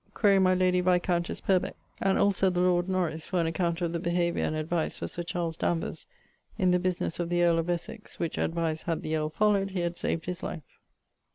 [0.15, 3.99] Quaere my lady viscountesse Purbec and also the lord Norris for an account of the
[3.99, 6.07] behaviour and advice of Sir Charles Danvers
[6.57, 9.81] in the businesse of the earl of Essex, which advice had the earle followed he
[9.81, 10.79] had saved his life.